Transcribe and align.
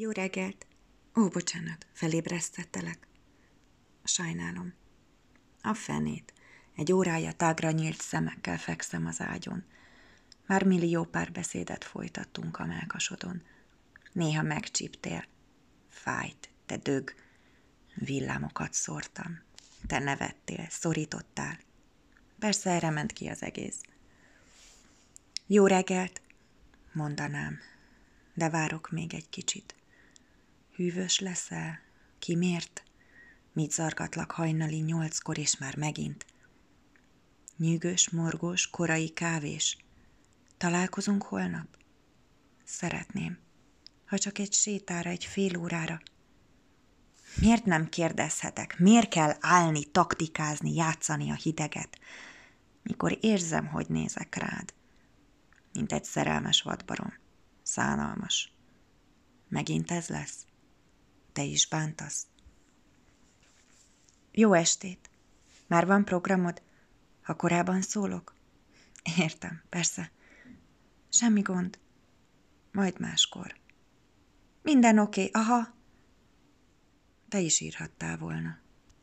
Jó 0.00 0.10
reggelt! 0.10 0.66
Ó, 1.16 1.28
bocsánat, 1.28 1.86
felébresztettelek. 1.92 3.06
Sajnálom. 4.04 4.74
A 5.62 5.74
fenét. 5.74 6.32
Egy 6.76 6.92
órája 6.92 7.32
tágra 7.32 7.70
nyílt 7.70 8.00
szemekkel 8.00 8.58
fekszem 8.58 9.06
az 9.06 9.20
ágyon. 9.20 9.64
Már 10.46 10.64
millió 10.64 11.04
pár 11.04 11.32
beszédet 11.32 11.84
folytattunk 11.84 12.58
a 12.58 12.64
melkasodon. 12.64 13.42
Néha 14.12 14.42
megcsíptél. 14.42 15.24
Fájt, 15.88 16.50
te 16.66 16.76
dög. 16.76 17.14
Villámokat 17.94 18.72
szórtam. 18.72 19.42
Te 19.86 19.98
nevettél, 19.98 20.66
szorítottál. 20.70 21.58
Persze 22.38 22.70
erre 22.70 22.90
ment 22.90 23.12
ki 23.12 23.28
az 23.28 23.42
egész. 23.42 23.80
Jó 25.46 25.66
reggelt, 25.66 26.22
mondanám, 26.92 27.58
de 28.34 28.50
várok 28.50 28.90
még 28.90 29.14
egy 29.14 29.28
kicsit. 29.28 29.76
Hűvös 30.78 31.18
leszel? 31.18 31.80
Kimért? 32.18 32.82
Mit 33.52 33.72
zargatlak 33.72 34.30
hajnali 34.30 34.76
nyolckor 34.76 35.38
és 35.38 35.58
már 35.58 35.76
megint? 35.76 36.26
Nyűgös, 37.56 38.10
morgós, 38.10 38.70
korai 38.70 39.08
kávés. 39.08 39.76
Találkozunk 40.56 41.22
holnap? 41.22 41.66
Szeretném. 42.64 43.38
Ha 44.06 44.18
csak 44.18 44.38
egy 44.38 44.52
sétára, 44.52 45.10
egy 45.10 45.24
fél 45.24 45.58
órára. 45.58 46.00
Miért 47.40 47.64
nem 47.64 47.88
kérdezhetek? 47.88 48.78
Miért 48.78 49.08
kell 49.08 49.36
állni, 49.40 49.84
taktikázni, 49.84 50.74
játszani 50.74 51.30
a 51.30 51.34
hideget? 51.34 51.98
Mikor 52.82 53.18
érzem, 53.20 53.66
hogy 53.66 53.88
nézek 53.88 54.34
rád. 54.34 54.74
Mint 55.72 55.92
egy 55.92 56.04
szerelmes 56.04 56.62
vadbarom. 56.62 57.12
Szánalmas. 57.62 58.52
Megint 59.48 59.90
ez 59.90 60.08
lesz? 60.08 60.46
Te 61.32 61.42
is 61.42 61.68
bántasz? 61.68 62.26
Jó 64.32 64.52
estét! 64.52 65.10
Már 65.66 65.86
van 65.86 66.04
programod? 66.04 66.62
Ha 67.22 67.36
korábban 67.36 67.82
szólok? 67.82 68.34
Értem, 69.16 69.62
persze. 69.68 70.10
Semmi 71.08 71.40
gond. 71.40 71.78
Majd 72.72 73.00
máskor. 73.00 73.56
Minden 74.62 74.98
oké, 74.98 75.24
okay. 75.24 75.42
aha. 75.42 75.74
Te 77.28 77.38
is 77.38 77.60
írhattál 77.60 78.16
volna. 78.18 78.58